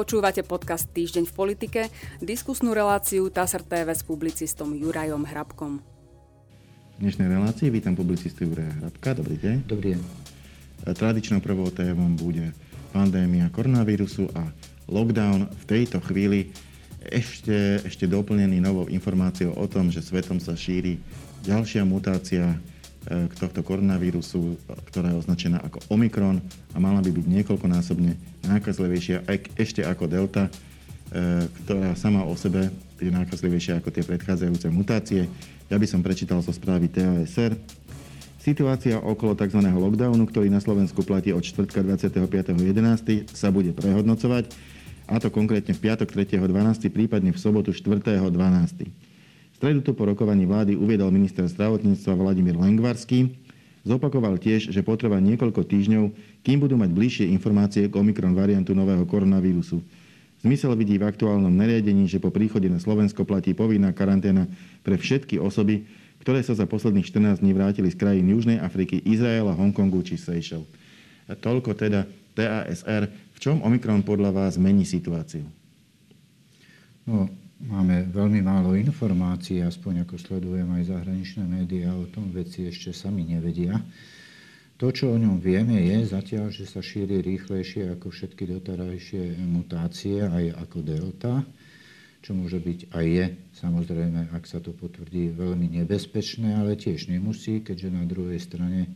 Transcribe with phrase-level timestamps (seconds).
[0.00, 1.80] Počúvate podcast Týždeň v politike,
[2.24, 5.84] diskusnú reláciu TASR TV s publicistom Jurajom Hrabkom.
[6.96, 9.12] V dnešnej relácii vítam publicistu Juraja Hrabka.
[9.20, 9.56] Dobrý deň.
[9.68, 10.00] Dobrý deň.
[10.96, 12.56] Tradičnou prvou témou bude
[12.96, 14.48] pandémia koronavírusu a
[14.88, 16.48] lockdown v tejto chvíli
[17.04, 20.96] ešte, ešte doplnený novou informáciou o tom, že svetom sa šíri
[21.44, 22.56] ďalšia mutácia
[23.08, 24.60] k tohto koronavírusu,
[24.92, 26.36] ktorá je označená ako Omikron
[26.76, 28.12] a mala by byť niekoľkonásobne
[28.44, 29.24] nákazlivejšia
[29.56, 30.50] ešte ako Delta, e,
[31.64, 32.68] ktorá sama o sebe
[33.00, 35.24] je nákazlivejšia ako tie predchádzajúce mutácie.
[35.72, 37.56] Ja by som prečítal zo správy TASR.
[38.40, 39.60] Situácia okolo tzv.
[39.64, 43.32] lockdownu, ktorý na Slovensku platí od čtvrtka 25.11.
[43.32, 44.52] sa bude prehodnocovať,
[45.10, 49.09] a to konkrétne v piatok 3.12., prípadne v sobotu 4.12
[49.60, 53.36] stredu tu po rokovaní vlády uviedol minister zdravotníctva Vladimír Lengvarský.
[53.84, 59.04] Zopakoval tiež, že potreba niekoľko týždňov, kým budú mať bližšie informácie k Omikron variantu nového
[59.04, 59.84] koronavírusu.
[60.40, 64.48] Zmysel vidí v aktuálnom nariadení, že po príchode na Slovensko platí povinná karanténa
[64.80, 65.84] pre všetky osoby,
[66.24, 70.64] ktoré sa za posledných 14 dní vrátili z krajín Južnej Afriky, Izraela, Hongkongu či Seychelles.
[71.28, 73.12] Toľko teda TASR.
[73.36, 75.44] V čom Omikron podľa vás mení situáciu?
[77.04, 77.28] No,
[77.60, 83.28] Máme veľmi málo informácií, aspoň ako sledujem aj zahraničné médiá, o tom veci ešte sami
[83.28, 83.76] nevedia.
[84.80, 90.24] To, čo o ňom vieme, je zatiaľ, že sa šíri rýchlejšie ako všetky doterajšie mutácie,
[90.24, 91.44] aj ako delta,
[92.24, 97.60] čo môže byť aj je, samozrejme, ak sa to potvrdí, veľmi nebezpečné, ale tiež nemusí,
[97.60, 98.88] keďže na druhej strane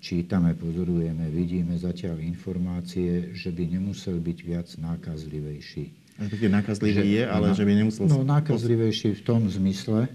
[0.00, 6.07] čítame, pozorujeme, vidíme zatiaľ informácie, že by nemusel byť viac nákazlivejší.
[6.18, 8.04] Respektíve nakazlivý že, je, ale že by nemusel...
[8.10, 10.10] No, nakazlivejší v tom zmysle,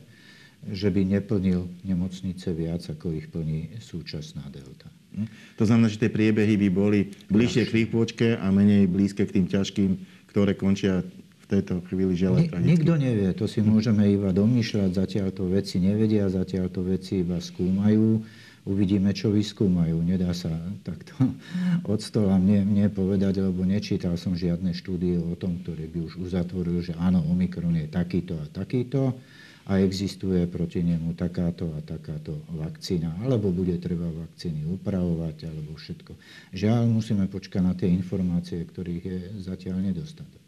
[0.67, 4.91] že by neplnil nemocnice viac, ako ich plní súčasná delta.
[5.15, 5.27] Hm?
[5.59, 6.99] To znamená, že tie priebehy by boli
[7.31, 9.91] bližšie k rýchločke a menej blízke k tým ťažkým,
[10.27, 11.07] ktoré končia
[11.43, 15.79] v tejto chvíli žele Ni, Nikto nevie, to si môžeme iba domýšľať, zatiaľ to veci
[15.79, 18.23] nevedia, zatiaľ to veci iba skúmajú
[18.63, 19.99] uvidíme, čo vyskúmajú.
[20.03, 20.51] Nedá sa
[20.83, 21.13] takto
[21.91, 26.19] od stola mne, mne povedať, lebo nečítal som žiadne štúdie o tom, ktoré by už
[26.19, 29.15] uzatvorili, že áno, Omikron je takýto a takýto
[29.63, 36.11] a existuje proti nemu takáto a takáto vakcína, alebo bude treba vakcíny upravovať, alebo všetko.
[36.51, 40.41] Žiaľ, musíme počkať na tie informácie, ktorých je zatiaľ nedostatok.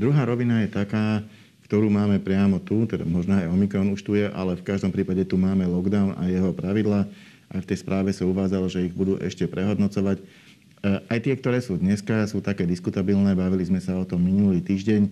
[0.00, 1.20] Druhá rovina je taká,
[1.68, 5.28] ktorú máme priamo tu, teda možno aj Omikron už tu je, ale v každom prípade
[5.28, 7.04] tu máme lockdown a jeho pravidla.
[7.48, 10.20] Aj v tej správe sa uvádzalo, že ich budú ešte prehodnocovať.
[10.20, 10.24] E,
[11.08, 13.32] aj tie, ktoré sú dneska, sú také diskutabilné.
[13.32, 15.08] Bavili sme sa o tom minulý týždeň.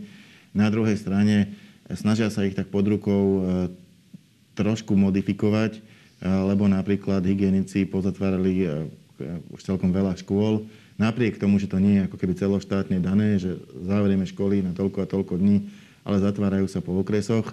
[0.53, 1.47] Na druhej strane e,
[1.97, 3.41] snažia sa ich tak pod rukou e,
[4.57, 5.85] trošku modifikovať,
[6.25, 8.65] lebo napríklad hygienici pozatvárali
[9.53, 10.65] už celkom veľa škôl.
[10.97, 15.05] Napriek tomu, že to nie je ako keby celoštátne dané, že zavrieme školy na toľko
[15.05, 15.69] a toľko dní,
[16.09, 17.53] ale zatvárajú sa po okresoch.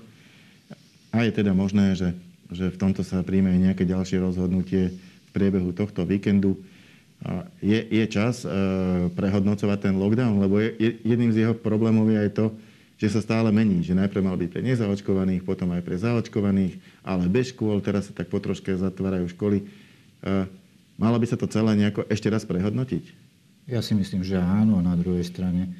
[1.11, 2.15] A je teda možné, že
[2.53, 6.57] že v tomto sa príjme nejaké ďalšie rozhodnutie v priebehu tohto víkendu.
[7.63, 8.47] Je, je čas e,
[9.15, 12.45] prehodnocovať ten lockdown, lebo je, jedným z jeho problémov je aj to,
[12.99, 17.31] že sa stále mení, že najprv mal byť pre nezaočkovaných, potom aj pre zaočkovaných, ale
[17.31, 19.63] bez škôl, teraz sa tak potroške zatvárajú školy.
[19.63, 19.65] E,
[20.99, 23.03] malo by sa to celé nejako ešte raz prehodnotiť?
[23.71, 24.83] Ja si myslím, že áno.
[24.83, 25.71] Na druhej strane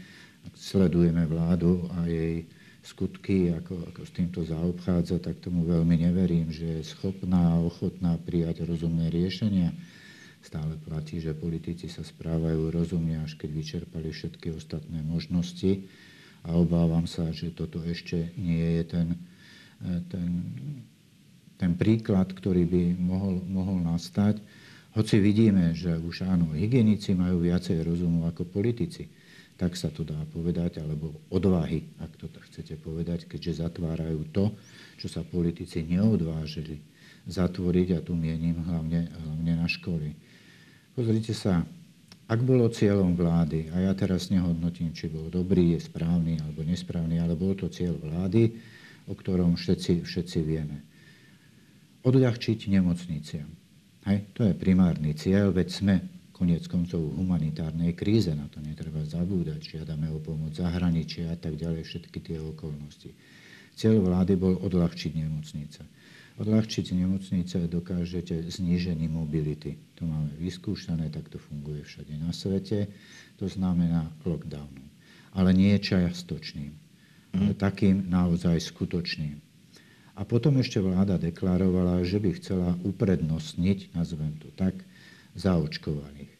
[0.56, 2.48] sledujeme vládu a jej
[2.84, 8.20] skutky, ako, ako s týmto zaobchádza, tak tomu veľmi neverím, že je schopná a ochotná
[8.20, 9.72] prijať rozumné riešenia.
[10.44, 15.88] Stále platí, že politici sa správajú rozumne, až keď vyčerpali všetky ostatné možnosti.
[16.44, 19.08] A obávam sa, že toto ešte nie je ten,
[20.12, 20.32] ten,
[21.56, 24.44] ten príklad, ktorý by mohol, mohol nastať.
[25.00, 29.08] Hoci vidíme, že už áno, hygienici majú viacej rozumu ako politici
[29.58, 34.54] tak sa to dá povedať, alebo odvahy, ak to chcete povedať, keďže zatvárajú to,
[34.98, 36.82] čo sa politici neodvážili
[37.30, 40.18] zatvoriť, a tu mienim hlavne, hlavne na školy.
[40.98, 41.64] Pozrite sa,
[42.28, 47.20] ak bolo cieľom vlády, a ja teraz nehodnotím, či bol dobrý, je správny alebo nesprávny,
[47.20, 48.58] ale bol to cieľ vlády,
[49.08, 50.84] o ktorom všetci, všetci vieme.
[52.04, 53.48] Odľahčiť nemocniciam.
[54.04, 55.96] Hej, to je primárny cieľ, veď sme
[56.34, 61.86] Koniec koncov humanitárnej kríze, na to netreba zabúdať, žiadame o pomoc zahraničia a tak ďalej,
[61.86, 63.14] všetky tie okolnosti.
[63.78, 65.82] Cieľ vlády bol odľahčiť nemocnice.
[66.42, 69.78] Odľahčiť nemocnice dokážete znížením mobility.
[70.02, 72.90] To máme vyskúšané, tak to funguje všade na svete.
[73.38, 74.90] To znamená lockdownom.
[75.38, 76.74] Ale nie čiastočným,
[77.38, 79.38] ale takým naozaj skutočným.
[80.14, 84.78] A potom ešte vláda deklarovala, že by chcela uprednostniť, nazvem to tak,
[85.36, 86.34] zaočkovaných.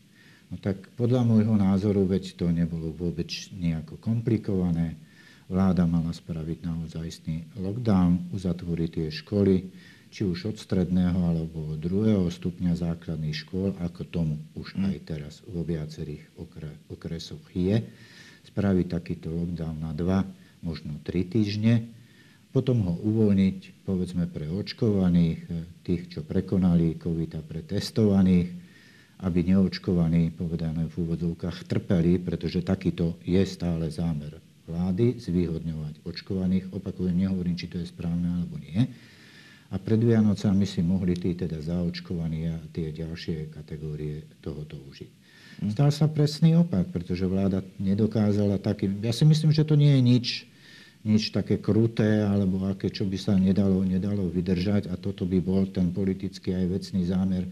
[0.54, 4.94] No tak podľa môjho názoru, veď to nebolo vôbec nejako komplikované.
[5.50, 9.56] Vláda mala spraviť naozajstný lockdown, uzatvoriť tie školy,
[10.14, 14.86] či už od stredného alebo od druhého stupňa základných škôl, ako tomu už mm.
[14.94, 16.22] aj teraz vo viacerých
[16.94, 17.82] okresoch je,
[18.46, 20.22] spraviť takýto lockdown na dva,
[20.62, 21.90] možno tri týždne,
[22.54, 25.50] potom ho uvoľniť, povedzme, pre očkovaných,
[25.82, 28.63] tých, čo prekonali COVID a pre testovaných,
[29.24, 34.38] aby neočkovaní, povedané v úvodzovkách, trpeli, pretože takýto je stále zámer
[34.68, 36.76] vlády zvýhodňovať očkovaných.
[36.76, 38.88] Opakujem, nehovorím, či to je správne alebo nie
[39.74, 45.12] a pred Vianocami si mohli tí teda zaočkovaní a tie ďalšie kategórie tohoto užiť.
[45.66, 45.70] Hm.
[45.74, 48.94] Stal sa presný opak, pretože vláda nedokázala taký...
[49.02, 50.28] Ja si myslím, že to nie je nič,
[51.02, 55.66] nič také kruté, alebo aké, čo by sa nedalo, nedalo vydržať a toto by bol
[55.66, 57.44] ten politický aj vecný zámer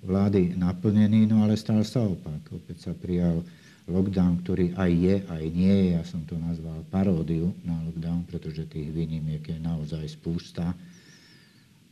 [0.00, 2.40] vlády naplnený, no ale stal sa opak.
[2.52, 3.44] Opäť sa prijal
[3.90, 5.86] lockdown, ktorý aj je, aj nie je.
[5.98, 10.72] Ja som to nazval paródiu na lockdown, pretože tých výnimiek je naozaj spústa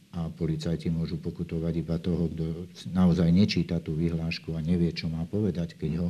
[0.08, 2.44] a policajti môžu pokutovať iba toho, kto
[2.96, 6.08] naozaj nečíta tú vyhlášku a nevie, čo má povedať, keď ho,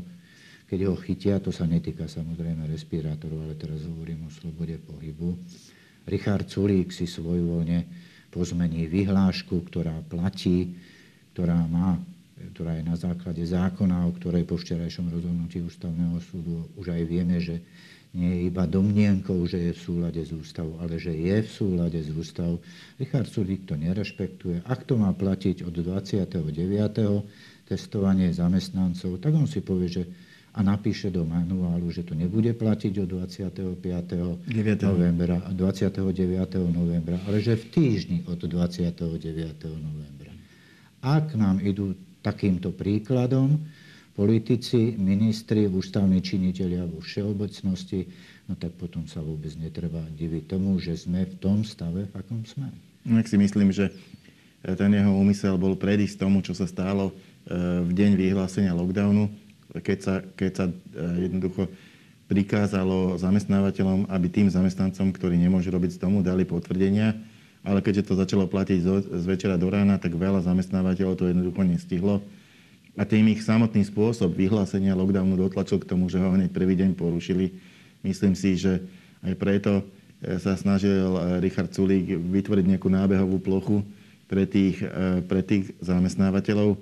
[0.70, 1.42] keď ho chytia.
[1.42, 5.34] To sa netýka samozrejme respirátorov, ale teraz hovorím o slobode pohybu.
[6.06, 7.84] Richard Sulík si svojvoľne
[8.30, 10.78] pozmení vyhlášku, ktorá platí,
[11.38, 11.94] ktorá má
[12.58, 17.38] ktorá je na základe zákona, o ktorej po včerajšom rozhodnutí ústavného súdu už aj vieme,
[17.38, 17.62] že
[18.14, 21.98] nie je iba domnienkou, že je v súlade s ústavou, ale že je v súlade
[22.02, 22.58] s ústavou.
[22.98, 24.66] Richard Sulík to nerešpektuje.
[24.66, 26.42] Ak to má platiť od 29.
[27.68, 30.02] testovanie zamestnancov, tak on si povie, že
[30.58, 33.78] a napíše do manuálu, že to nebude platiť od 25.
[34.50, 34.82] 9.
[34.82, 36.02] novembra a 29.
[36.74, 39.06] novembra, ale že v týždni od 29.
[39.78, 40.27] novembra.
[41.02, 43.62] Ak nám idú takýmto príkladom,
[44.18, 48.10] politici, ministri, ústavní činiteľia vo všeobecnosti,
[48.50, 52.42] no tak potom sa vôbec netreba diviť tomu, že sme v tom stave, v akom
[52.42, 52.66] sme.
[53.06, 53.94] No, si myslím, že
[54.58, 57.54] ten jeho úmysel bol predísť tomu, čo sa stalo e,
[57.86, 59.30] v deň vyhlásenia lockdownu,
[59.86, 60.74] keď sa, keď sa e,
[61.30, 61.70] jednoducho
[62.26, 67.14] prikázalo zamestnávateľom, aby tým zamestnancom, ktorí nemôžu robiť z domu, dali potvrdenia,
[67.68, 68.78] ale keďže to začalo platiť
[69.12, 72.24] z večera do rána, tak veľa zamestnávateľov to jednoducho nestihlo
[72.98, 76.98] a tým ich samotný spôsob vyhlásenia lockdownu dotlačil k tomu, že ho hneď prvý deň
[76.98, 77.54] porušili.
[78.02, 78.82] Myslím si, že
[79.22, 79.82] aj preto e,
[80.42, 83.86] sa snažil e, Richard Sulík vytvoriť nejakú nábehovú plochu
[84.26, 86.74] pre tých, e, pre tých zamestnávateľov.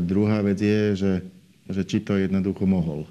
[0.00, 1.12] Druhá vec je, že,
[1.68, 3.04] že či to jednoducho mohol.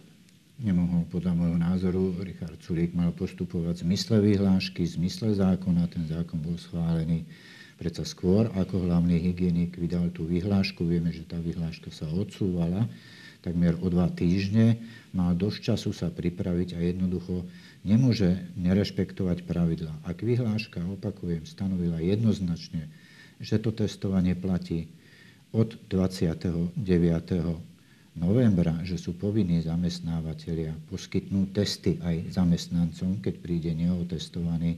[0.60, 5.88] Nemohol, podľa môjho názoru, Richard Sulík mal postupovať v zmysle vyhlášky, v zmysle zákona.
[5.88, 7.24] Ten zákon bol schválený
[7.80, 12.92] Predsa skôr, ako hlavný hygienik vydal tú vyhlášku, vieme, že tá vyhláška sa odsúvala
[13.40, 14.76] takmer o dva týždne,
[15.16, 17.48] mal dosť času sa pripraviť a jednoducho
[17.88, 19.96] nemôže nerešpektovať pravidla.
[20.04, 22.92] Ak vyhláška, opakujem, stanovila jednoznačne,
[23.40, 24.92] že to testovanie platí
[25.56, 26.84] od 29
[28.20, 34.78] novembra, že sú povinní zamestnávateľia poskytnúť testy aj zamestnancom, keď príde neotestovaný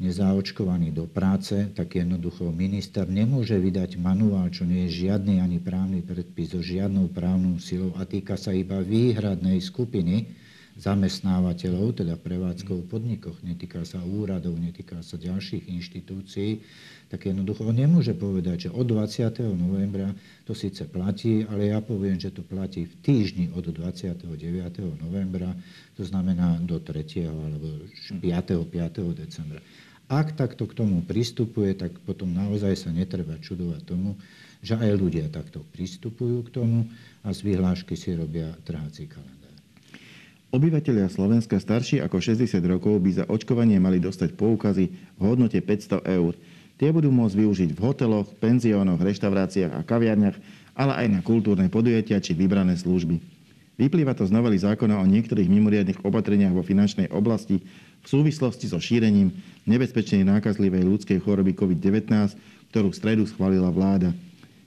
[0.00, 6.00] nezaočkovaný do práce, tak jednoducho minister nemôže vydať manuál, čo nie je žiadny ani právny
[6.00, 10.30] predpis so žiadnou právnou silou a týka sa iba výhradnej skupiny
[10.80, 16.64] zamestnávateľov, teda prevádzkov v podnikoch, netýka sa úradov, netýka sa ďalších inštitúcií,
[17.12, 19.44] tak jednoducho on nemôže povedať, že od 20.
[19.52, 20.16] novembra
[20.48, 24.24] to síce platí, ale ja poviem, že to platí v týždni od 29.
[25.04, 25.52] novembra,
[26.00, 27.28] to znamená do 3.
[27.28, 27.84] alebo
[28.16, 28.24] 5.
[28.24, 29.20] 5.
[29.20, 29.60] decembra.
[30.10, 34.18] Ak takto k tomu pristupuje, tak potom naozaj sa netreba čudovať tomu,
[34.64, 36.88] že aj ľudia takto pristupujú k tomu
[37.22, 39.39] a z vyhlášky si robia trháci kalendár.
[40.50, 46.02] Obyvatelia Slovenska starší ako 60 rokov by za očkovanie mali dostať poukazy v hodnote 500
[46.10, 46.34] eur.
[46.74, 50.34] Tie budú môcť využiť v hoteloch, penziónoch, reštauráciách a kaviarniach,
[50.74, 53.22] ale aj na kultúrne podujatia či vybrané služby.
[53.78, 57.62] Vyplýva to z novely zákona o niektorých mimoriadnych opatreniach vo finančnej oblasti
[58.02, 59.30] v súvislosti so šírením
[59.70, 62.10] nebezpečnej nákazlivej ľudskej choroby COVID-19,
[62.74, 64.10] ktorú v stredu schválila vláda.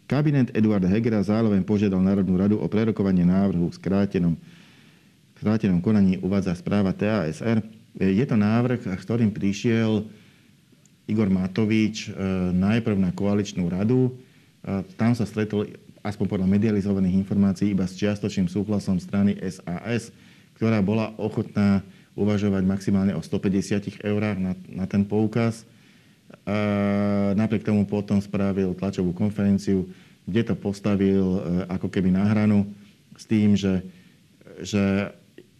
[0.08, 4.40] Kabinet Eduarda Hegera zároveň požiadal Národnú radu o prerokovanie návrhu v skrátenom,
[5.44, 7.60] v skrátenom konaní, uvádza správa TASR.
[8.00, 10.08] Je to návrh, s ktorým prišiel
[11.04, 12.16] Igor Matovič e,
[12.56, 14.08] najprv na koaličnú radu.
[14.08, 14.12] E,
[14.96, 15.68] tam sa stretol,
[16.00, 20.16] aspoň podľa medializovaných informácií, iba s čiastočným súhlasom strany SAS,
[20.56, 21.84] ktorá bola ochotná
[22.16, 25.68] uvažovať maximálne o 150 eurách na, na ten poukaz.
[26.48, 29.92] A napriek tomu potom spravil tlačovú konferenciu,
[30.24, 32.64] kde to postavil e, ako keby na hranu
[33.20, 33.84] s tým, že,
[34.64, 35.12] že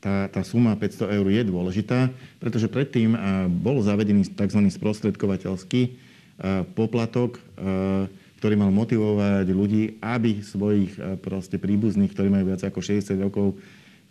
[0.04, 2.12] tá, tá suma 500 eur je dôležitá,
[2.44, 3.16] pretože predtým
[3.64, 4.60] bol zavedený tzv.
[4.68, 5.96] sprostredkovateľský
[6.76, 7.40] poplatok,
[8.44, 13.56] ktorý mal motivovať ľudí, aby svojich proste príbuzných, ktorí majú viac ako 60 rokov,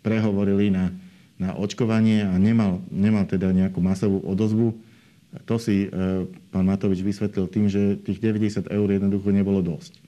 [0.01, 0.89] prehovorili na,
[1.37, 4.73] na očkovanie a nemal, nemal teda nejakú masovú odozvu.
[5.45, 5.93] To si
[6.49, 10.01] pán Matovič vysvetlil tým, že tých 90 eur jednoducho nebolo dosť.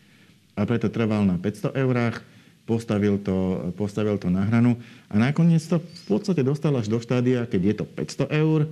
[0.57, 2.25] A preto trval na 500 eurách
[2.65, 7.45] postavil to, postavil to na hranu a nakoniec to v podstate dostal až do štádia,
[7.45, 8.69] keď je to 500 eur, e,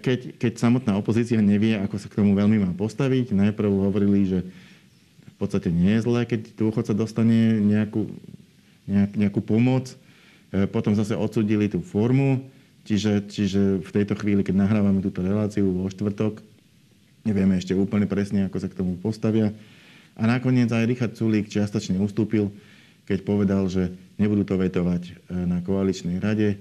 [0.00, 3.36] keď, keď samotná opozícia nevie, ako sa k tomu veľmi má postaviť.
[3.36, 4.38] Najprv hovorili, že
[5.28, 8.08] v podstate nie je zlé, keď dôchodca dostane nejakú,
[8.88, 9.92] nejak, nejakú pomoc.
[10.48, 12.48] E, potom zase odsudili tú formu,
[12.88, 16.40] čiže, čiže v tejto chvíli, keď nahrávame túto reláciu vo štvrtok,
[17.28, 19.52] nevieme ešte úplne presne, ako sa k tomu postavia.
[20.16, 22.52] A nakoniec aj Richard Sulík čiastočne ustúpil
[23.06, 25.12] keď povedal, že nebudú to vetovať e,
[25.46, 26.58] na koaličnej rade e,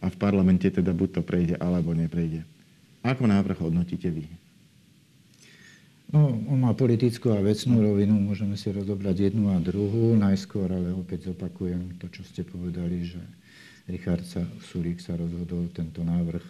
[0.00, 2.44] a v parlamente teda buď to prejde, alebo neprejde.
[3.04, 4.28] Ako návrh hodnotíte vy?
[6.10, 10.18] No, on má politickú a vecnú rovinu, môžeme si rozobrať jednu a druhú.
[10.18, 13.22] Najskôr ale opäť zopakujem to, čo ste povedali, že
[13.86, 16.42] Richard sa, Sulík sa rozhodol tento návrh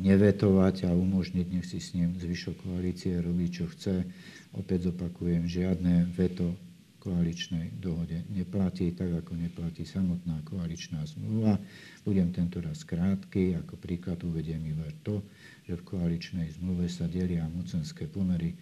[0.00, 4.04] nevetovať a umožniť, nech si s ním zvyšok koalície robí, čo chce.
[4.52, 6.52] Opäť zopakujem, žiadne veto
[7.00, 11.56] koaličnej dohode neplatí, tak ako neplatí samotná koaličná zmluva.
[12.04, 15.24] Budem tento raz krátky, ako príklad uvediem iba to,
[15.64, 18.52] že v koaličnej zmluve sa delia mocenské pomery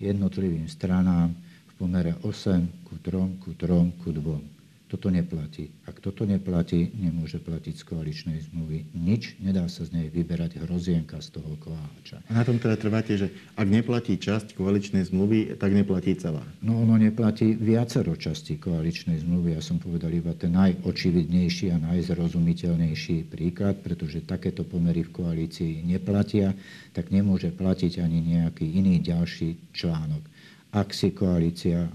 [0.00, 1.36] jednotlivým stranám
[1.68, 4.61] v pomere 8 ku 3 ku 3 ku 2.
[4.92, 5.72] Toto neplatí.
[5.88, 9.40] Ak toto neplatí, nemôže platiť z koaličnej zmluvy nič.
[9.40, 12.20] Nedá sa z nej vyberať hrozienka z toho koláča.
[12.28, 16.44] A na tom teda trváte, že ak neplatí časť koaličnej zmluvy, tak neplatí celá?
[16.60, 19.56] No ono neplatí viacero častí koaličnej zmluvy.
[19.56, 26.52] Ja som povedal iba ten najočividnejší a najzrozumiteľnejší príklad, pretože takéto pomery v koalícii neplatia,
[26.92, 30.20] tak nemôže platiť ani nejaký iný ďalší článok.
[30.76, 31.88] Ak si koalícia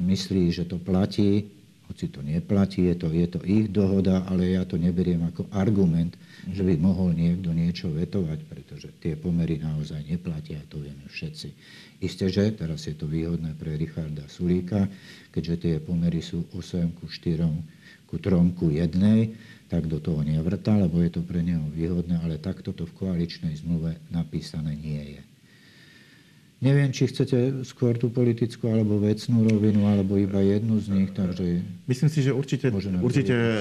[0.00, 1.59] myslí, že to platí,
[1.90, 6.14] hoci to neplatí, je to, je to ich dohoda, ale ja to neberiem ako argument,
[6.46, 11.50] že by mohol niekto niečo vetovať, pretože tie pomery naozaj neplatia, to vieme všetci.
[11.98, 14.86] Isté, že teraz je to výhodné pre Richarda Sulíka,
[15.34, 17.42] keďže tie pomery sú 8 ku 4
[18.06, 22.42] ku 3 ku 1, tak do toho nevrta, lebo je to pre neho výhodné, ale
[22.42, 25.29] takto to v koaličnej zmluve napísané nie je.
[26.60, 31.64] Neviem, či chcete skôr tú politickú alebo vecnú rovinu, alebo iba jednu z nich, takže...
[31.88, 32.68] Myslím si, že určite,
[33.00, 33.58] určite e,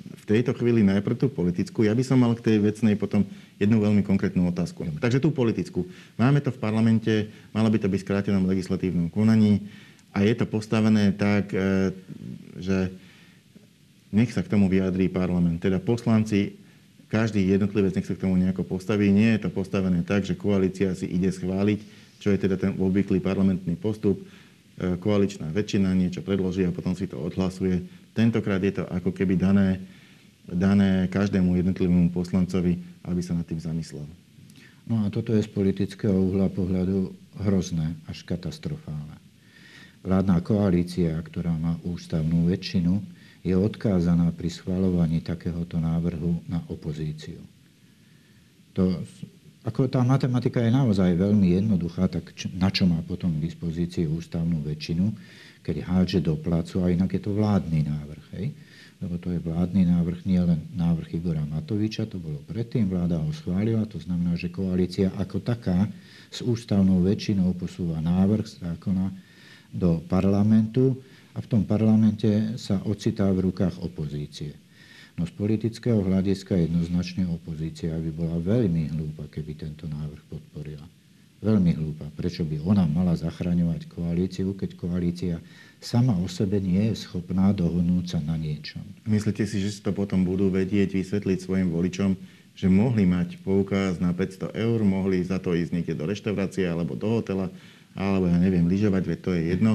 [0.00, 1.84] v tejto chvíli najprv tú politickú.
[1.84, 3.28] Ja by som mal k tej vecnej potom
[3.60, 4.88] jednu veľmi konkrétnu otázku.
[5.04, 5.84] Takže tú politickú.
[6.16, 9.60] Máme to v parlamente, malo by to byť skrátenom legislatívnom konaní
[10.16, 11.92] a je to postavené tak, e,
[12.56, 12.88] že
[14.16, 15.60] nech sa k tomu vyjadrí parlament.
[15.60, 16.61] Teda poslanci
[17.12, 19.12] každý jednotlivec nech sa k tomu nejako postaví.
[19.12, 21.80] Nie je to postavené tak, že koalícia si ide schváliť,
[22.16, 24.16] čo je teda ten obvyklý parlamentný postup.
[24.80, 27.84] E, koaličná väčšina niečo predloží a potom si to odhlasuje.
[28.16, 29.84] Tentokrát je to ako keby dané,
[30.48, 34.08] dané každému jednotlivému poslancovi, aby sa nad tým zamyslel.
[34.88, 37.12] No a toto je z politického uhla pohľadu
[37.44, 39.20] hrozné až katastrofálne.
[40.02, 42.98] Vládna koalícia, ktorá má ústavnú väčšinu,
[43.42, 47.42] je odkázaná pri schvalovaní takéhoto návrhu na opozíciu.
[48.72, 49.02] To,
[49.66, 54.06] ako tá matematika je naozaj veľmi jednoduchá, tak čo, na čo má potom k dispozícii
[54.06, 55.10] ústavnú väčšinu,
[55.62, 58.26] keď hádže do placu, a inak je to vládny návrh.
[58.38, 58.46] Hej?
[59.02, 63.30] Lebo to je vládny návrh, nie len návrh Igora Matoviča, to bolo predtým, vláda ho
[63.34, 65.90] schválila, to znamená, že koalícia ako taká
[66.30, 69.10] s ústavnou väčšinou posúva návrh zákona
[69.74, 70.94] do parlamentu
[71.32, 74.52] a v tom parlamente sa ocitá v rukách opozície.
[75.16, 80.84] No z politického hľadiska jednoznačne opozícia by bola veľmi hlúpa, keby tento návrh podporila.
[81.42, 82.06] Veľmi hlúpa.
[82.14, 85.42] Prečo by ona mala zachraňovať koalíciu, keď koalícia
[85.82, 88.80] sama o sebe nie je schopná dohodnúť sa na niečom.
[89.04, 92.14] Myslíte si, že si to potom budú vedieť vysvetliť svojim voličom,
[92.54, 96.94] že mohli mať poukaz na 500 eur, mohli za to ísť niekde do reštaurácie alebo
[96.94, 97.50] do hotela,
[97.92, 99.72] alebo ja neviem, lyžovať, veď to je jedno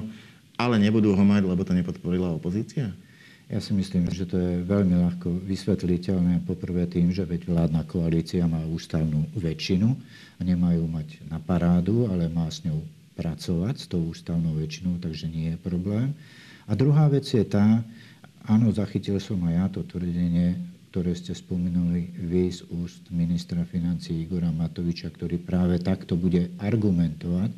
[0.57, 2.91] ale nebudú ho mať, lebo to nepodporila opozícia?
[3.47, 6.43] Ja si myslím, že to je veľmi ľahko vysvetliteľné.
[6.43, 9.87] Poprvé tým, že veď vládna koalícia má ústavnú väčšinu
[10.35, 12.83] a nemajú mať na parádu, ale má s ňou
[13.15, 16.11] pracovať s tou ústavnou väčšinou, takže nie je problém.
[16.67, 17.79] A druhá vec je tá,
[18.43, 20.59] áno, zachytil som aj ja to tvrdenie,
[20.91, 27.55] ktoré ste spomenuli vy z úst ministra financí Igora Matoviča, ktorý práve takto bude argumentovať,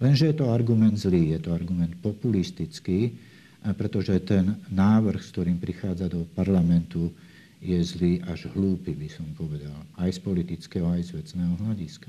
[0.00, 3.12] Lenže je to argument zlý, je to argument populistický
[3.60, 7.12] pretože ten návrh, s ktorým prichádza do parlamentu,
[7.60, 9.76] je zlý až hlúpy, by som povedal.
[10.00, 12.08] Aj z politického, aj z vecného hľadiska.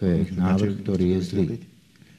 [0.00, 1.46] To je návrh, ktorý je zlý.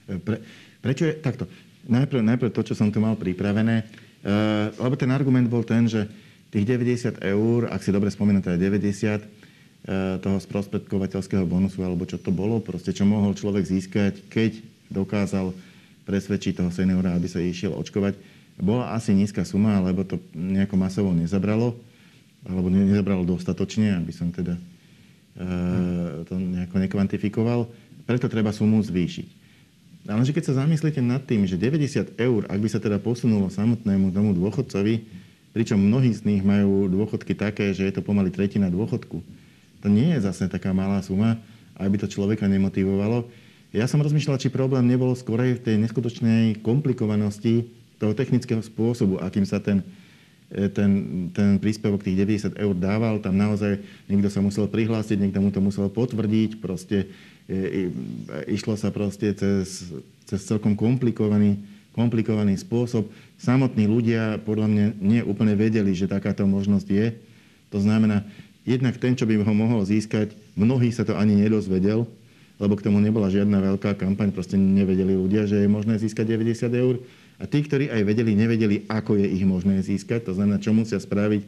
[0.06, 0.38] Pre,
[0.78, 1.50] prečo je takto?
[1.90, 6.06] Najprv, najprv to, čo som tu mal pripravené, uh, lebo ten argument bol ten, že
[6.54, 12.22] tých 90 eur, ak si dobre spomínam, teda 90 uh, toho sprostredkovateľského bonusu, alebo čo
[12.22, 15.56] to bolo, proste čo mohol človek získať, keď dokázal
[16.06, 18.20] presvedčiť toho seniora, aby sa išiel očkovať,
[18.60, 21.74] bola asi nízka suma, lebo to nejako masovo nezabralo
[22.46, 24.62] alebo nezabralo dostatočne, aby som teda e,
[26.26, 27.60] to nejako nekvantifikoval.
[28.06, 29.42] Preto treba sumu zvýšiť.
[30.10, 33.54] Ale že keď sa zamyslíte nad tým, že 90 eur, ak by sa teda posunulo
[33.54, 35.06] samotnému tomu dôchodcovi,
[35.54, 39.22] pričom mnohí z nich majú dôchodky také, že je to pomaly tretina dôchodku,
[39.82, 41.38] to nie je zase taká malá suma,
[41.78, 43.30] aby to človeka nemotivovalo.
[43.72, 49.48] Ja som rozmýšľal, či problém nebol skorej v tej neskutočnej komplikovanosti toho technického spôsobu, akým
[49.48, 49.84] sa ten
[50.52, 50.92] E, ten,
[51.32, 53.80] ten príspevok tých 90 eur dával, tam naozaj
[54.12, 57.08] niekto sa musel prihlásiť, niekto mu to musel potvrdiť, proste
[57.48, 57.88] e,
[58.52, 59.96] išlo sa proste cez,
[60.28, 61.56] cez celkom komplikovaný,
[61.96, 63.08] komplikovaný spôsob.
[63.40, 67.16] Samotní ľudia podľa mňa nie úplne vedeli, že takáto možnosť je.
[67.72, 68.28] To znamená,
[68.68, 72.04] jednak ten, čo by ho mohol získať, mnohí sa to ani nedozvedel,
[72.62, 76.70] lebo k tomu nebola žiadna veľká kampaň, proste nevedeli ľudia, že je možné získať 90
[76.78, 77.02] eur.
[77.42, 81.02] A tí, ktorí aj vedeli, nevedeli, ako je ich možné získať, to znamená, čo musia
[81.02, 81.42] spraviť,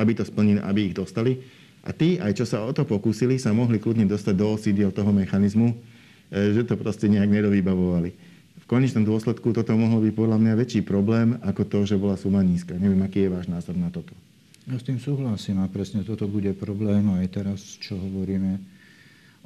[0.00, 1.44] aby to splnili, aby ich dostali.
[1.84, 5.12] A tí, aj čo sa o to pokúsili, sa mohli kľudne dostať do osídiel toho
[5.12, 5.76] mechanizmu, e,
[6.56, 8.10] že to proste nejak nedovybavovali.
[8.56, 12.40] V konečnom dôsledku toto mohol byť podľa mňa väčší problém, ako to, že bola suma
[12.40, 12.74] nízka.
[12.74, 14.16] Neviem, aký je váš názor na toto.
[14.66, 18.75] Ja s tým súhlasím a presne toto bude problém aj teraz, čo hovoríme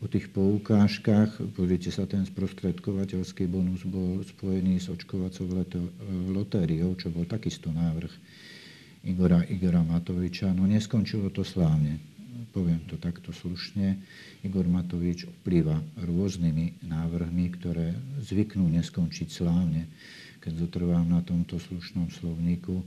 [0.00, 1.40] o tých poukážkach.
[1.52, 5.80] Pozrite sa, ten sprostredkovateľský bonus bol spojený s očkovacou leto,
[6.32, 8.12] lotériou, čo bol takisto návrh
[9.04, 10.52] Igora, Igora Matoviča.
[10.56, 12.00] No neskončilo to slávne.
[12.50, 14.00] Poviem to takto slušne.
[14.42, 17.94] Igor Matovič vplýva rôznymi návrhmi, ktoré
[18.24, 19.86] zvyknú neskončiť slávne.
[20.40, 22.80] Keď zotrvám na tomto slušnom slovníku,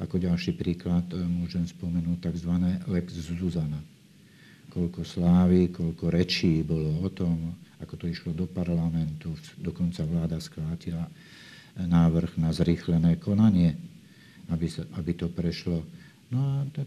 [0.00, 2.54] ako ďalší príklad e, môžem spomenúť tzv.
[2.88, 3.99] Lex Zuzana
[4.70, 7.52] koľko slávy, koľko rečí bolo o tom,
[7.82, 9.34] ako to išlo do parlamentu.
[9.58, 11.10] Dokonca vláda skrátila
[11.76, 13.74] návrh na zrýchlené konanie,
[14.48, 15.82] aby, sa, aby to prešlo.
[16.30, 16.86] No a tak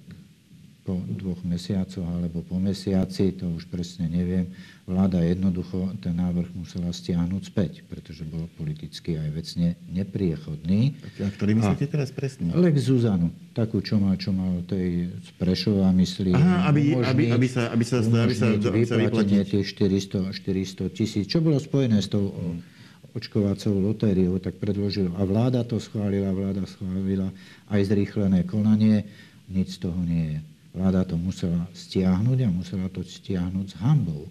[0.83, 4.51] po dvoch mesiacoch alebo po mesiaci, to už presne neviem,
[4.83, 10.99] vláda jednoducho ten návrh musela stiahnuť späť, pretože bol politicky aj vecne nepriechodný.
[11.23, 12.51] A ktorý myslíte teraz presne?
[12.51, 16.35] Lex Zuzanu, takú, čo má, čo mal tej z Prešova myslí.
[16.35, 19.63] Aha, aby, aby, aby sa, aby sa, aby sa, aby sa vyplatiť.
[19.63, 22.59] tých 400, 400 tisíc, čo bolo spojené s tou hmm.
[23.15, 25.15] očkovacou lotériou, tak predložil.
[25.15, 27.31] A vláda to schválila, vláda schválila
[27.71, 29.07] aj zrýchlené konanie,
[29.47, 30.52] nič z toho nie je.
[30.73, 34.25] Vláda to musela stiahnuť a musela to stiahnuť s hambou,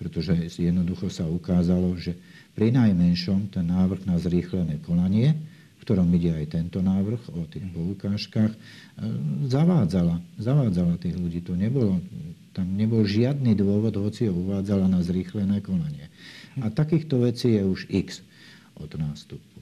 [0.00, 2.16] pretože jednoducho sa ukázalo, že
[2.56, 5.36] pri najmenšom ten návrh na zrýchlené konanie,
[5.76, 8.58] v ktorom ide aj tento návrh o tých poukážkach, e,
[9.52, 11.44] zavádzala, zavádzala tých ľudí.
[11.44, 12.00] To nebolo,
[12.56, 16.08] tam nebol žiadny dôvod, hoci ho uvádzala na zrýchlené konanie.
[16.64, 18.24] A takýchto vecí je už x
[18.80, 19.55] od nástupu.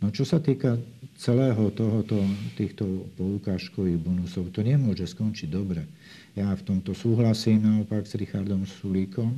[0.00, 0.80] No čo sa týka
[1.20, 2.16] celého tohoto,
[2.56, 5.84] týchto poukážkových bonusov, to nemôže skončiť dobre.
[6.32, 9.36] Ja v tomto súhlasím naopak s Richardom Sulíkom,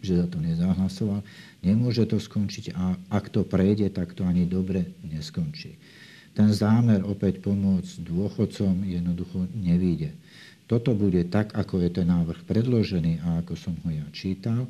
[0.00, 1.20] že za to nezahlasoval.
[1.60, 5.76] Nemôže to skončiť a ak to prejde, tak to ani dobre neskončí.
[6.32, 10.12] Ten zámer opäť pomôcť dôchodcom jednoducho nevíde.
[10.68, 14.68] Toto bude tak, ako je ten návrh predložený a ako som ho ja čítal,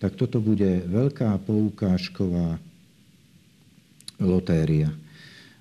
[0.00, 2.60] tak toto bude veľká poukážková
[4.18, 4.92] lotéria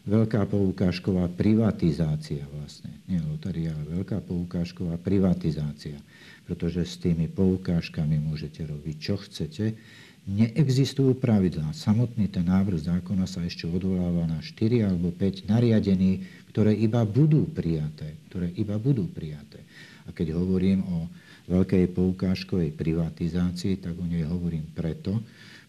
[0.04, 2.92] veľká poukážková privatizácia vlastne.
[3.08, 5.96] Nie loteria, ale veľká poukážková privatizácia.
[6.44, 9.80] Pretože s tými poukážkami môžete robiť, čo chcete.
[10.28, 11.72] Neexistujú pravidlá.
[11.76, 17.48] Samotný ten návrh zákona sa ešte odvoláva na 4 alebo 5 nariadení, ktoré iba budú
[17.48, 18.16] prijaté.
[18.28, 19.64] Ktoré iba budú prijaté.
[20.04, 21.08] A keď hovorím o
[21.48, 25.20] veľkej poukážkovej privatizácii, tak o nej hovorím preto,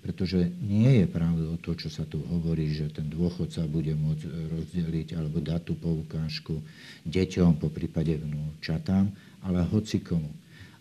[0.04, 5.16] pretože nie je pravdou to, čo sa tu hovorí, že ten dôchodca bude môcť rozdeliť
[5.16, 6.60] alebo dať tú poukážku
[7.08, 9.08] deťom, po prípade vnúčatám,
[9.40, 10.28] ale hoci komu.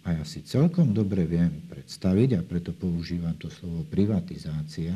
[0.03, 4.91] A ja si celkom dobre viem predstaviť, a preto používam to slovo privatizácia,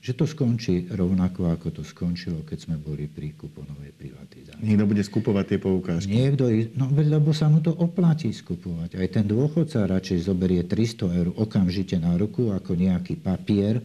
[0.00, 4.64] že to skončí rovnako, ako to skončilo, keď sme boli pri kuponovej privatizácii.
[4.64, 6.08] Niekto bude skupovať tie poukážky.
[6.08, 8.96] Niekto, no lebo sa mu to oplatí skupovať.
[8.96, 13.84] Aj ten dôchodca radšej zoberie 300 eur okamžite na ruku ako nejaký papier,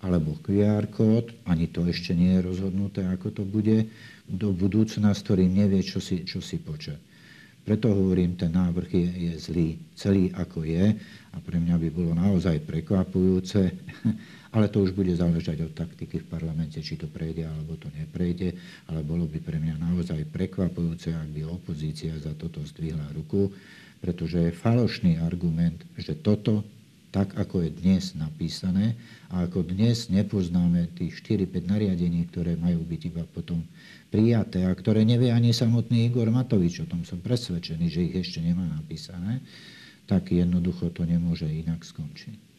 [0.00, 3.84] alebo QR kód, ani to ešte nie je rozhodnuté, ako to bude,
[4.24, 6.96] do budúcna, s ktorým nevie, čo si, čo si počať.
[7.60, 10.96] Preto hovorím, ten návrh je, je zlý, celý ako je
[11.30, 13.60] a pre mňa by bolo naozaj prekvapujúce,
[14.50, 18.58] ale to už bude záležať od taktiky v parlamente, či to prejde alebo to neprejde,
[18.90, 23.54] ale bolo by pre mňa naozaj prekvapujúce, ak by opozícia za toto zdvihla ruku,
[24.02, 26.66] pretože je falošný argument, že toto
[27.10, 28.94] tak ako je dnes napísané
[29.34, 33.66] a ako dnes nepoznáme tých 4-5 nariadení, ktoré majú byť iba potom
[34.14, 38.38] prijaté a ktoré nevie ani samotný Igor Matovič, o tom som presvedčený, že ich ešte
[38.42, 39.42] nemá napísané,
[40.06, 42.49] tak jednoducho to nemôže inak skončiť.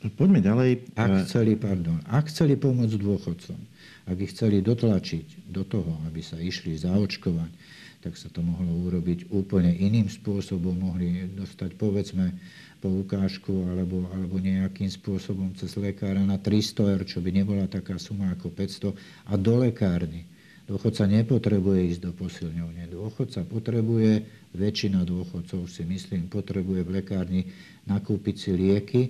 [0.00, 0.96] Poďme ďalej.
[0.96, 3.60] Ak chceli, pardon, ak chceli pomôcť dôchodcom,
[4.08, 7.52] ak ich chceli dotlačiť do toho, aby sa išli zaočkovať,
[8.00, 10.72] tak sa to mohlo urobiť úplne iným spôsobom.
[10.72, 12.32] Mohli dostať, povedzme,
[12.80, 18.32] poukážku alebo, alebo nejakým spôsobom cez lekára na 300 eur, čo by nebola taká suma
[18.32, 18.96] ako 500
[19.28, 20.24] a do lekárny.
[20.64, 22.88] Dôchodca nepotrebuje ísť do posilňovne.
[22.88, 24.24] Dôchodca potrebuje,
[24.56, 27.42] väčšina dôchodcov si myslím, potrebuje v lekárni
[27.84, 29.02] nakúpiť si lieky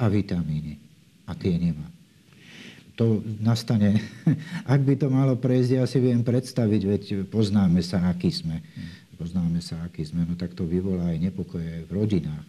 [0.00, 0.80] a vitamíny.
[1.28, 1.84] A tie nemá.
[2.96, 4.00] To nastane,
[4.74, 8.64] ak by to malo prejsť, ja si viem predstaviť, veď poznáme sa, aký sme.
[9.20, 12.44] Poznáme sa, aký sme, no tak to vyvolá aj nepokoje v rodinách.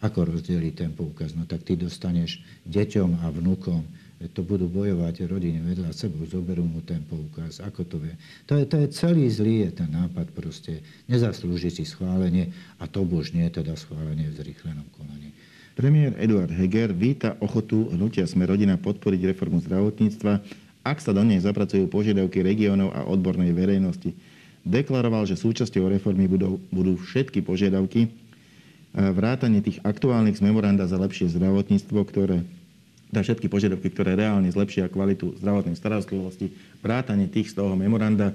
[0.00, 1.36] Ako rozdeliť ten poukaz?
[1.36, 3.84] No tak ty dostaneš deťom a vnúkom,
[4.32, 7.60] to budú bojovať rodiny vedľa sebou, zoberú mu ten poukaz.
[7.60, 8.16] Ako to vie?
[8.48, 10.80] To je, to je celý zlý je ten nápad proste.
[11.10, 12.48] Nezaslúži si schválenie
[12.80, 15.36] a to bož nie teda schválenie v zrýchlenom konaní.
[15.74, 20.32] Premiér Eduard Heger víta ochotu hnutia Sme rodina podporiť reformu zdravotníctva,
[20.86, 24.14] ak sa do nej zapracujú požiadavky regiónov a odbornej verejnosti
[24.64, 28.08] deklaroval, že súčasťou reformy budú, budú všetky požiadavky,
[28.94, 32.46] vrátanie tých aktuálnych z memoranda za lepšie zdravotníctvo, ktoré
[33.12, 38.30] dá všetky požiadavky, ktoré reálne zlepšia kvalitu zdravotnej starostlivosti, vrátanie tých z toho memoranda.
[38.30, 38.34] E,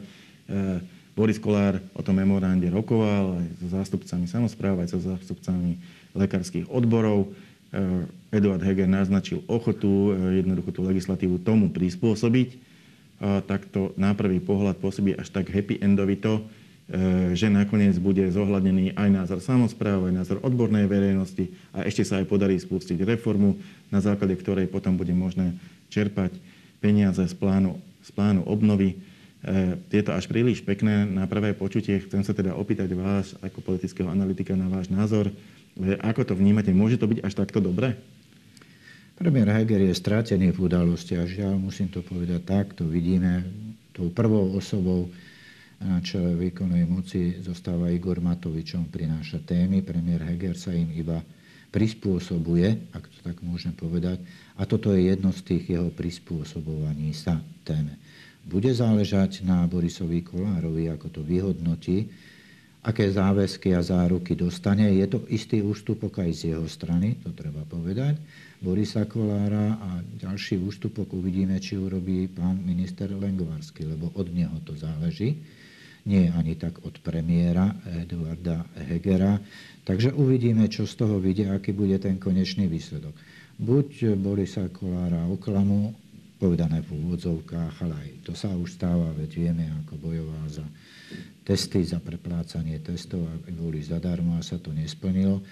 [1.19, 5.75] Boris Kolár o tom memorande rokoval aj so zástupcami samozpráv, aj so zástupcami
[6.15, 7.27] lekárskych odborov.
[7.75, 12.69] E, Eduard Heger naznačil ochotu e, jednoducho tú legislatívu tomu prispôsobiť
[13.19, 18.95] tak to na prvý pohľad pôsobí až tak happy endovito, e, že nakoniec bude zohľadnený
[18.95, 23.60] aj názor samozpráv, aj názor odbornej verejnosti a ešte sa aj podarí spustiť reformu,
[23.91, 25.60] na základe ktorej potom bude možné
[25.91, 26.32] čerpať
[26.79, 27.75] peniaze z plánu,
[28.08, 28.95] z plánu obnovy.
[29.39, 31.99] E, je to až príliš pekné na prvé počutie.
[32.04, 35.32] Chcem sa teda opýtať vás ako politického analytika na váš názor.
[35.32, 36.75] E, ako to vnímate?
[36.75, 37.95] Môže to byť až takto dobre?
[39.19, 43.43] Premiér Heger je stratený v udalosti a žiaľ, musím to povedať tak, to vidíme
[43.91, 45.12] tou prvou osobou
[45.80, 49.84] na čele výkonnej moci zostáva Igor Matovičom, prináša témy.
[49.84, 51.19] Premiér Heger sa im iba
[51.71, 54.19] prispôsobuje, ak to tak môžem povedať.
[54.60, 57.95] A toto je jedno z tých jeho prispôsobovaní sa téme.
[58.45, 62.08] Bude záležať na Borisovi Kolárovi, ako to vyhodnotí,
[62.80, 64.88] aké záväzky a záruky dostane.
[64.95, 68.15] Je to istý ústupok aj z jeho strany, to treba povedať.
[68.60, 74.75] Borisa Kolára a ďalší ústupok uvidíme, či urobí pán minister Lengvarsky, lebo od neho to
[74.75, 75.39] záleží.
[76.08, 79.39] Nie ani tak od premiéra Eduarda Hegera.
[79.84, 83.15] Takže uvidíme, čo z toho vidia, aký bude ten konečný výsledok.
[83.60, 85.91] Buď Borisa Kolára oklamu,
[86.39, 90.65] povedané v úvodzovkách, ale aj to sa už stáva, veď vieme, ako bojoval za
[91.43, 95.43] testy, za preplácanie testov, aby boli zadarmo a sa to nesplnilo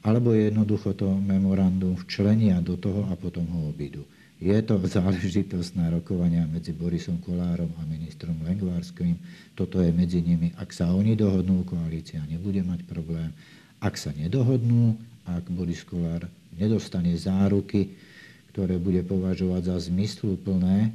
[0.00, 4.04] alebo jednoducho to memorandum včlenia do toho a potom ho obídu.
[4.40, 9.16] Je to záležitosť na rokovania medzi Borisom Kolárom a ministrom Lengvárským.
[9.52, 10.56] Toto je medzi nimi.
[10.56, 13.28] Ak sa oni dohodnú, koalícia nebude mať problém.
[13.80, 14.96] Ak sa nedohodnú,
[15.28, 16.24] ak Boris Kolár
[16.56, 17.92] nedostane záruky,
[18.50, 20.92] ktoré bude považovať za zmysluplné,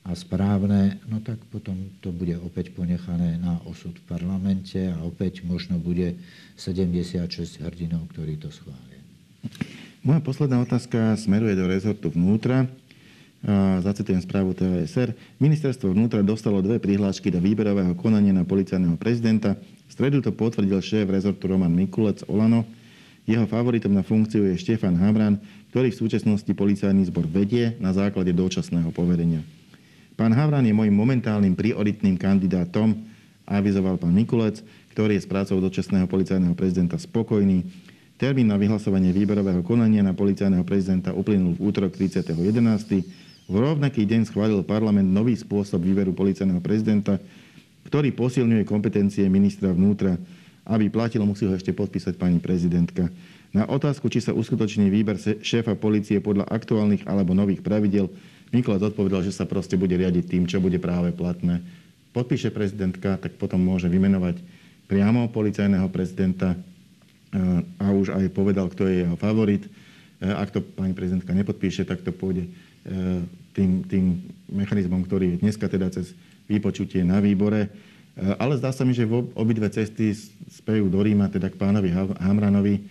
[0.00, 5.44] a správne, no tak potom to bude opäť ponechané na osud v parlamente a opäť
[5.44, 6.16] možno bude
[6.56, 9.00] 76 hrdinov, ktorí to schvália.
[10.00, 12.64] Moja posledná otázka smeruje do rezortu vnútra.
[13.84, 15.12] Zacitujem správu TVSR.
[15.36, 19.56] Ministerstvo vnútra dostalo dve prihlášky do výberového konania na policajného prezidenta.
[19.60, 22.64] V stredu to potvrdil šéf rezortu Roman Mikulec Olano.
[23.28, 28.32] Jeho favoritom na funkciu je Štefan Hamran, ktorý v súčasnosti policajný zbor vedie na základe
[28.34, 29.44] dočasného poverenia.
[30.20, 32.92] Pán Havran je môjim momentálnym prioritným kandidátom,
[33.48, 34.60] avizoval pán Mikulec,
[34.92, 37.64] ktorý je s prácou dočasného policajného prezidenta spokojný.
[38.20, 42.36] Termín na vyhlasovanie výberového konania na policajného prezidenta uplynul v útorok 30.11.
[43.48, 47.16] V rovnaký deň schválil parlament nový spôsob výberu policajného prezidenta,
[47.88, 50.20] ktorý posilňuje kompetencie ministra vnútra.
[50.70, 53.10] Aby platilo, musí ho ešte podpísať pani prezidentka.
[53.50, 58.06] Na otázku, či sa uskutoční výber šéfa policie podľa aktuálnych alebo nových pravidel,
[58.50, 61.62] Miklas odpovedal, že sa proste bude riadiť tým, čo bude práve platné.
[62.10, 64.42] Podpíše prezidentka, tak potom môže vymenovať
[64.90, 66.58] priamo policajného prezidenta
[67.78, 69.70] a už aj povedal, kto je jeho favorit.
[70.18, 72.50] Ak to pani prezidentka nepodpíše, tak to pôjde
[73.54, 74.18] tým, tým
[74.50, 76.10] mechanizmom, ktorý je dneska teda cez
[76.50, 77.70] vypočutie na výbore.
[78.20, 80.12] Ale zdá sa mi, že obidve cesty
[80.52, 81.88] spejú do Ríma, teda k pánovi
[82.20, 82.84] Hamranovi.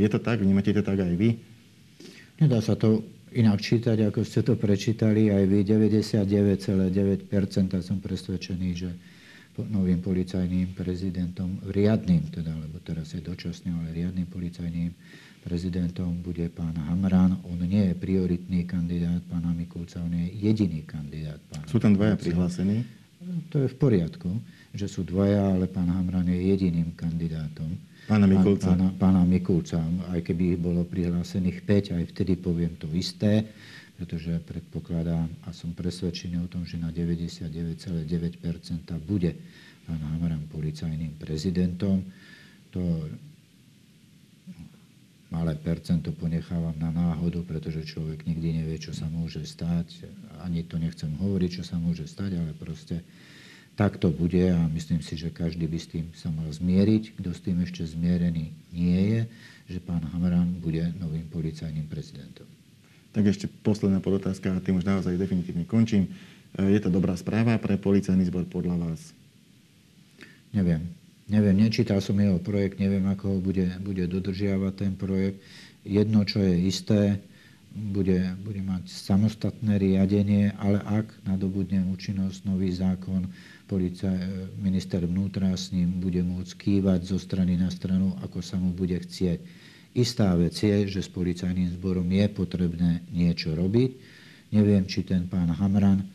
[0.00, 0.40] Je to tak?
[0.40, 1.36] Vnímate to tak aj vy?
[2.40, 3.04] Nedá sa to
[3.36, 5.28] inak čítať, ako ste to prečítali.
[5.28, 8.90] Aj vy 99,9% som presvedčený, že
[9.60, 14.88] novým policajným prezidentom, riadným teda, lebo teraz je dočasným, ale riadným policajným
[15.44, 17.36] prezidentom bude pán Hamran.
[17.44, 22.16] On nie je prioritný kandidát pána Mikulca, on je jediný kandidát pána Sú tam dvaja
[22.16, 22.88] prihlásení?
[23.20, 24.32] To je v poriadku,
[24.72, 27.68] že sú dvaja, ale pán Hamran je jediným kandidátom.
[28.08, 28.72] Pána Mikulca.
[28.72, 29.76] Pána, pána Mikulca.
[30.08, 33.44] Aj keby ich bolo prihlásených 5, aj vtedy poviem to isté,
[34.00, 38.08] pretože predpokladám a som presvedčený o tom, že na 99,9%
[39.04, 39.36] bude
[39.84, 42.00] pán Hamran policajným prezidentom.
[42.72, 43.04] To
[45.30, 50.10] malé percento ponechávam na náhodu, pretože človek nikdy nevie, čo sa môže stať.
[50.42, 53.00] Ani to nechcem hovoriť, čo sa môže stať, ale proste
[53.78, 57.16] tak to bude a myslím si, že každý by s tým sa mal zmieriť.
[57.16, 59.20] Kto s tým ešte zmierený nie je,
[59.70, 62.44] že pán Hamran bude novým policajným prezidentom.
[63.14, 66.10] Tak ešte posledná podotázka a tým už naozaj definitívne končím.
[66.58, 69.14] Je to dobrá správa pre policajný zbor podľa vás?
[70.50, 70.99] Neviem.
[71.30, 75.38] Neviem, nečítal som jeho projekt, neviem, ako ho bude, bude dodržiavať ten projekt.
[75.86, 77.22] Jedno, čo je isté,
[77.70, 83.30] bude, bude mať samostatné riadenie, ale ak nadobudne účinnosť nový zákon,
[83.70, 84.18] policaj,
[84.58, 88.98] minister vnútra s ním bude môcť kývať zo strany na stranu, ako sa mu bude
[88.98, 89.38] chcieť.
[89.94, 93.90] Istá vec je, že s policajným zborom je potrebné niečo robiť.
[94.50, 96.06] Neviem, či ten pán Hamran e,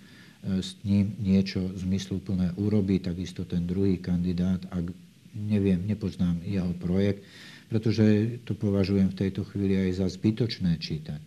[0.60, 5.05] s ním niečo zmysluplné urobí, takisto ten druhý kandidát, ak
[5.36, 7.22] neviem, nepoznám jeho projekt,
[7.68, 11.20] pretože to považujem v tejto chvíli aj za zbytočné čítať.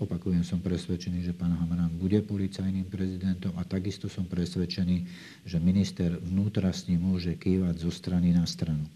[0.00, 5.04] Opakujem, som presvedčený, že pán Hamran bude policajným prezidentom a takisto som presvedčený,
[5.44, 8.88] že minister vnútra s ním môže kývať zo strany na stranu.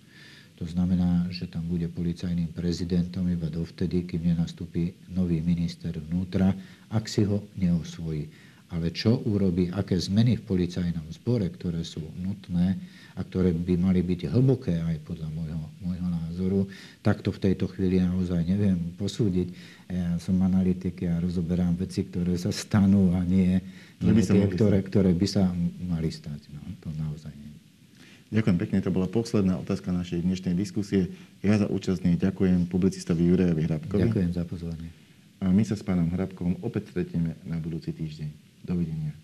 [0.57, 6.57] To znamená, že tam bude policajným prezidentom iba dovtedy, kým nenastúpi nový minister vnútra,
[6.89, 8.31] ak si ho neosvojí.
[8.73, 12.81] Ale čo urobí, aké zmeny v policajnom zbore, ktoré sú nutné,
[13.15, 16.61] a ktoré by mali byť hlboké aj podľa môjho, môjho názoru,
[16.99, 19.55] tak to v tejto chvíli naozaj neviem posúdiť.
[19.87, 23.63] Ja som analytik, ja rozoberám veci, ktoré sa stanú a nie,
[24.03, 25.47] nie by tie, ktoré, ktoré by sa
[25.87, 26.51] mali stať.
[26.51, 27.55] No, to naozaj nie.
[28.35, 31.15] Ďakujem pekne, to bola posledná otázka našej dnešnej diskusie.
[31.39, 34.11] Ja za účasť ďakujem publicistovi Jurejovi Hrabkovi.
[34.11, 34.91] Ďakujem za pozornie.
[35.39, 38.44] A my sa s pánom Hrabkom opäť stretneme na budúci týždeň.
[38.65, 39.15] До увидения.